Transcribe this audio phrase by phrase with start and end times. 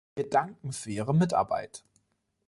[0.15, 1.83] Wir danken für Ihre Mitarbeit.